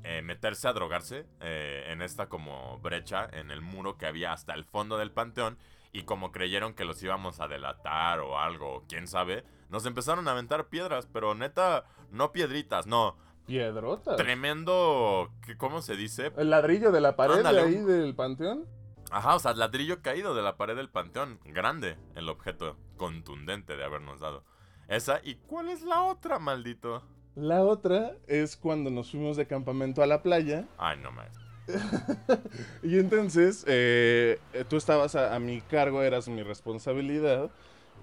[0.04, 4.54] eh, meterse a drogarse eh, en esta como brecha en el muro que había hasta
[4.54, 5.58] el fondo del panteón
[5.94, 10.32] y como creyeron que los íbamos a delatar o algo, quién sabe, nos empezaron a
[10.32, 13.18] aventar piedras, pero neta, no piedritas, no.
[13.46, 14.18] Piedrotas.
[14.18, 16.32] Tremendo, ¿cómo se dice?
[16.38, 18.66] El ladrillo de la pared de ahí del panteón.
[19.12, 21.40] Ajá, o sea, ladrillo caído de la pared del panteón.
[21.46, 24.44] Grande el objeto contundente de habernos dado.
[24.88, 27.04] Esa, ¿y cuál es la otra, maldito?
[27.36, 30.68] La otra es cuando nos fuimos de campamento a la playa.
[30.78, 31.38] Ay, no más.
[32.84, 37.50] y entonces, eh, tú estabas a, mi cargo, eras mi responsabilidad.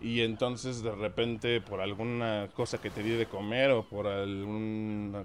[0.03, 5.25] Y entonces, de repente, por alguna cosa que te di de comer o por algún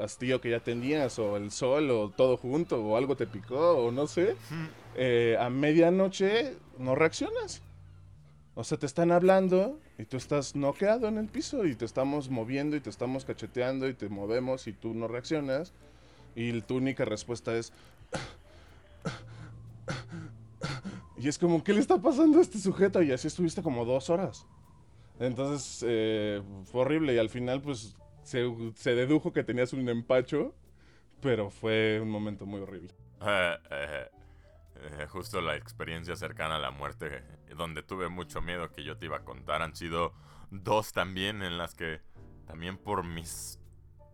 [0.00, 3.92] hastío que ya tenías, o el sol, o todo junto, o algo te picó, o
[3.92, 4.36] no sé,
[4.96, 7.62] eh, a medianoche no reaccionas.
[8.56, 12.30] O sea, te están hablando y tú estás noqueado en el piso y te estamos
[12.30, 15.72] moviendo y te estamos cacheteando y te movemos y tú no reaccionas.
[16.34, 17.72] Y tu única respuesta es...
[21.18, 23.02] Y es como, ¿qué le está pasando a este sujeto?
[23.02, 24.46] Y así estuviste como dos horas.
[25.18, 30.54] Entonces, eh, fue horrible y al final, pues, se, se, dedujo que tenías un empacho,
[31.22, 32.92] pero fue un momento muy horrible.
[33.22, 34.10] Eh, eh,
[34.76, 37.24] eh, justo la experiencia cercana a la muerte,
[37.56, 40.12] donde tuve mucho miedo que yo te iba a contar, han sido
[40.50, 42.00] dos también en las que
[42.46, 43.58] también por mis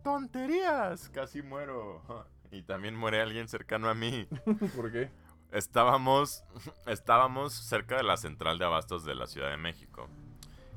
[0.03, 2.01] tonterías casi muero.
[2.51, 4.27] Y también muere alguien cercano a mí.
[4.75, 5.09] ¿Por qué?
[5.53, 6.43] Estábamos,
[6.87, 10.09] estábamos cerca de la central de abastos de la Ciudad de México.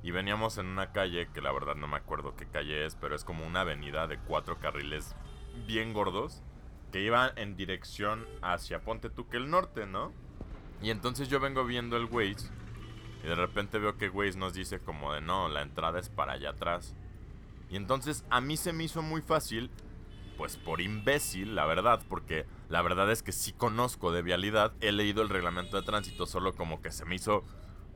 [0.02, 3.16] Y veníamos en una calle que la verdad no me acuerdo qué calle es, pero
[3.16, 5.16] es como una avenida de cuatro carriles
[5.66, 6.42] bien gordos
[6.92, 10.12] que iba en dirección hacia Ponte tú que el norte, ¿no?
[10.82, 12.50] Y entonces yo vengo viendo el Waze
[13.24, 16.34] y de repente veo que Waze nos dice como de no, la entrada es para
[16.34, 16.94] allá atrás.
[17.70, 19.70] Y entonces a mí se me hizo muy fácil,
[20.36, 24.92] pues por imbécil, la verdad, porque la verdad es que sí conozco de vialidad, he
[24.92, 27.44] leído el reglamento de tránsito, solo como que se me hizo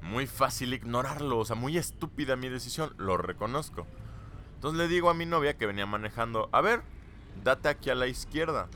[0.01, 3.87] muy fácil ignorarlo, o sea, muy estúpida mi decisión, lo reconozco.
[4.55, 6.83] Entonces le digo a mi novia que venía manejando, a ver,
[7.43, 8.69] date aquí a la izquierda.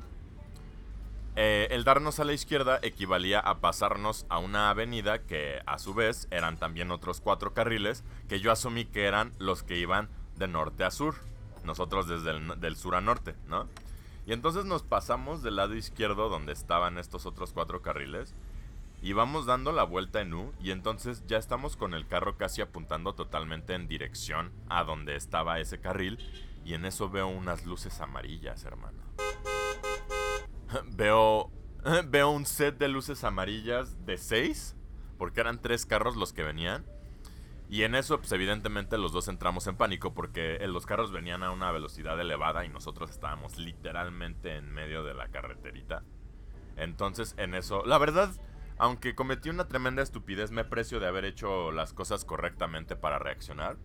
[1.36, 5.92] Eh, el darnos a la izquierda equivalía a pasarnos a una avenida que a su
[5.92, 10.46] vez eran también otros cuatro carriles que yo asumí que eran los que iban de
[10.46, 11.16] norte a sur.
[11.64, 13.68] Nosotros desde el del sur a norte, ¿no?
[14.26, 18.34] Y entonces nos pasamos del lado izquierdo donde estaban estos otros cuatro carriles
[19.02, 22.62] y vamos dando la vuelta en U y entonces ya estamos con el carro casi
[22.62, 26.18] apuntando totalmente en dirección a donde estaba ese carril
[26.64, 29.02] y en eso veo unas luces amarillas, hermano.
[30.96, 31.50] veo,
[32.06, 34.74] veo un set de luces amarillas de 6,
[35.18, 36.84] porque eran tres carros los que venían.
[37.68, 41.42] Y en eso, pues evidentemente los dos entramos en pánico porque eh, los carros venían
[41.42, 46.02] a una velocidad elevada y nosotros estábamos literalmente en medio de la carreterita.
[46.76, 48.30] Entonces, en eso, la verdad,
[48.76, 53.76] aunque cometí una tremenda estupidez, me precio de haber hecho las cosas correctamente para reaccionar.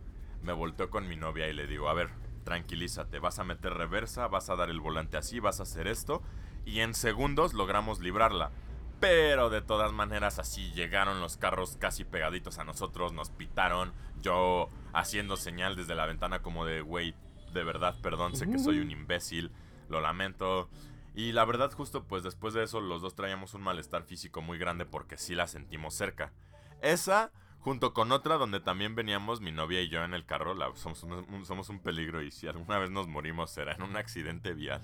[0.41, 2.09] Me volteo con mi novia y le digo, a ver,
[2.43, 6.23] tranquilízate, vas a meter reversa, vas a dar el volante así, vas a hacer esto
[6.65, 8.51] y en segundos logramos librarla.
[8.99, 14.69] Pero de todas maneras así llegaron los carros casi pegaditos a nosotros, nos pitaron, yo
[14.93, 17.15] haciendo señal desde la ventana como de, güey,
[17.53, 19.51] de verdad, perdón, sé que soy un imbécil,
[19.87, 20.69] lo lamento.
[21.15, 24.57] Y la verdad justo pues después de eso los dos traíamos un malestar físico muy
[24.57, 26.33] grande porque sí la sentimos cerca.
[26.81, 31.03] Esa junto con otra donde también veníamos mi novia y yo en el carro, somos,
[31.03, 34.81] un, somos un peligro y si alguna vez nos morimos será en un accidente vial.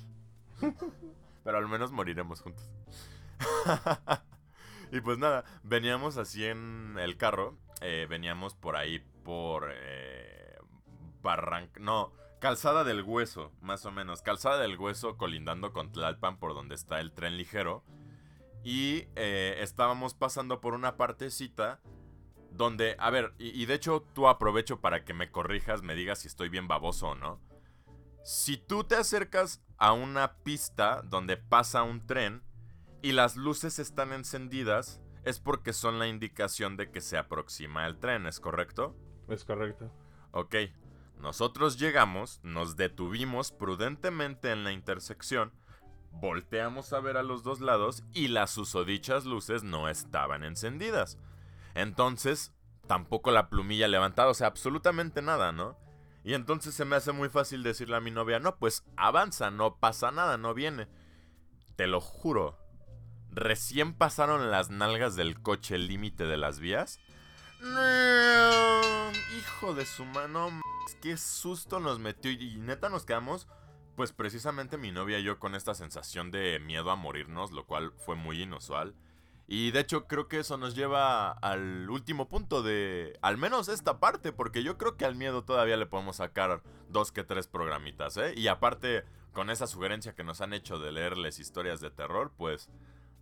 [1.44, 2.70] Pero al menos moriremos juntos.
[4.92, 7.58] y pues nada, veníamos así en el carro.
[7.82, 10.58] Eh, veníamos por ahí por eh,
[11.22, 11.80] Barranca.
[11.80, 14.22] No, Calzada del Hueso, más o menos.
[14.22, 17.84] Calzada del Hueso colindando con Tlalpan por donde está el tren ligero.
[18.64, 21.82] Y eh, estábamos pasando por una partecita
[22.52, 26.20] donde, a ver, y, y, de hecho tú aprovecho para que me corrijas, me digas
[26.20, 27.42] si estoy bien baboso o no.
[28.24, 32.44] Si tú te acercas a una pista donde pasa un tren
[33.06, 38.00] y las luces están encendidas, es porque son la indicación de que se aproxima el
[38.00, 38.96] tren, ¿es correcto?
[39.28, 39.92] Es correcto.
[40.32, 40.56] Ok,
[41.20, 45.54] nosotros llegamos, nos detuvimos prudentemente en la intersección,
[46.14, 51.20] volteamos a ver a los dos lados y las susodichas luces no estaban encendidas.
[51.76, 52.56] Entonces,
[52.88, 55.78] tampoco la plumilla levantada, o sea, absolutamente nada, ¿no?
[56.24, 59.78] Y entonces se me hace muy fácil decirle a mi novia, no, pues avanza, no
[59.78, 60.88] pasa nada, no viene.
[61.76, 62.65] Te lo juro.
[63.36, 67.02] Recién pasaron las nalgas del coche límite de las vías.
[67.60, 70.62] No, hijo de su mano,
[71.02, 73.50] qué susto nos metió y neta nos quedamos,
[73.98, 77.92] pues precisamente mi novia y yo con esta sensación de miedo a morirnos, lo cual
[77.98, 78.96] fue muy inusual.
[79.48, 84.00] Y de hecho creo que eso nos lleva al último punto de al menos esta
[84.00, 88.16] parte, porque yo creo que al miedo todavía le podemos sacar dos que tres programitas,
[88.16, 88.34] ¿eh?
[88.38, 92.70] Y aparte, con esa sugerencia que nos han hecho de leerles historias de terror, pues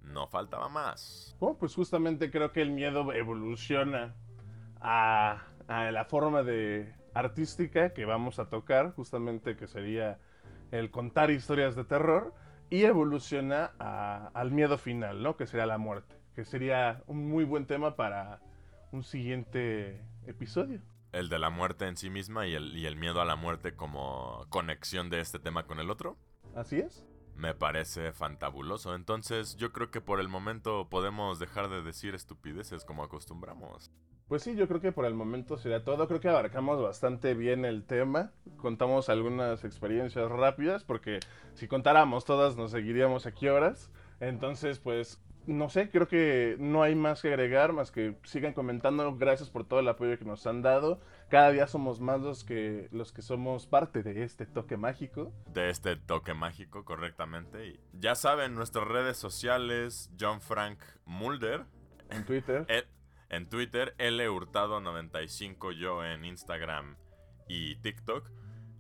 [0.04, 1.36] no faltaba más.
[1.40, 4.16] Oh, pues justamente creo que el miedo evoluciona
[4.80, 10.20] a, a la forma de artística que vamos a tocar, justamente que sería
[10.72, 12.34] el contar historias de terror
[12.70, 13.66] y evoluciona
[14.34, 15.38] al miedo final, ¿no?
[15.38, 18.42] Que sería la muerte, que sería un muy buen tema para
[18.92, 20.82] un siguiente episodio.
[21.12, 23.76] El de la muerte en sí misma y el, y el miedo a la muerte
[23.76, 26.18] como conexión de este tema con el otro.
[26.56, 27.06] Así es.
[27.36, 28.96] Me parece fantabuloso.
[28.96, 33.92] Entonces yo creo que por el momento podemos dejar de decir estupideces como acostumbramos.
[34.28, 36.08] Pues sí, yo creo que por el momento sería todo.
[36.08, 38.32] Creo que abarcamos bastante bien el tema.
[38.58, 41.20] Contamos algunas experiencias rápidas porque
[41.54, 43.92] si contáramos todas nos seguiríamos aquí horas.
[44.20, 49.18] Entonces, pues, no sé, creo que no hay más que agregar, más que sigan comentando.
[49.18, 51.02] Gracias por todo el apoyo que nos han dado.
[51.34, 55.34] Cada día somos más los que, los que somos parte de este toque mágico.
[55.48, 57.70] De este toque mágico, correctamente.
[57.70, 61.66] Y ya saben, nuestras redes sociales, John Frank Mulder.
[62.12, 62.66] En Twitter.
[62.70, 62.84] Eh,
[63.30, 66.98] en Twitter, L Hurtado95 yo en Instagram
[67.48, 68.30] y TikTok.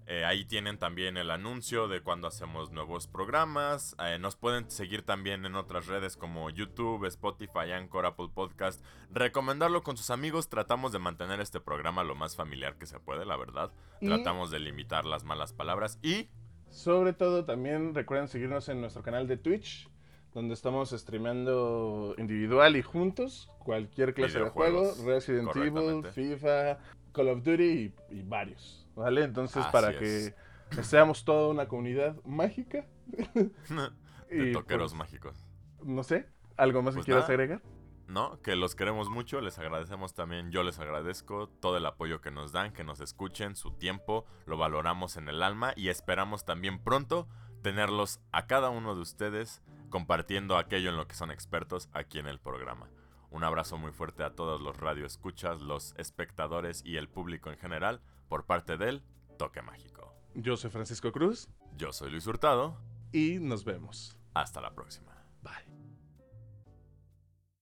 [0.06, 3.95] Eh, ahí tienen también el anuncio de cuando hacemos nuevos programas.
[4.04, 8.84] Eh, nos pueden seguir también en otras redes como YouTube, Spotify, Anchor, Apple Podcast.
[9.12, 10.49] Recomendarlo con sus amigos.
[10.49, 13.72] Tratamos de mantener este programa lo más familiar que se puede, la verdad.
[13.99, 16.30] Tratamos de limitar las malas palabras y...
[16.70, 19.88] Sobre todo también recuerden seguirnos en nuestro canal de Twitch
[20.34, 26.80] donde estamos streameando individual y juntos cualquier clase de juego, Resident Evil, FIFA,
[27.14, 29.24] Call of Duty y, varios, ¿vale?
[29.24, 30.34] Entonces para que
[30.82, 32.86] seamos toda una comunidad mágica.
[34.30, 35.46] de toqueros pues, mágicos.
[35.84, 36.28] No sé,
[36.58, 37.62] ¿algo más que pues quieras agregar?
[38.08, 42.32] No, que los queremos mucho, les agradecemos también, yo les agradezco todo el apoyo que
[42.32, 46.84] nos dan, que nos escuchen, su tiempo, lo valoramos en el alma y esperamos también
[46.84, 47.28] pronto
[47.62, 52.28] tenerlos a cada uno de ustedes compartiendo aquello en lo que son expertos aquí en
[52.28, 52.89] el programa.
[53.30, 58.02] Un abrazo muy fuerte a todos los radioescuchas, los espectadores y el público en general
[58.34, 59.03] por parte del
[59.38, 60.11] Toque Mágico.
[60.34, 62.79] Yo soy Francisco Cruz Yo soy Luis Hurtado.
[63.11, 64.17] y nos vemos.
[64.34, 65.12] Hasta la próxima.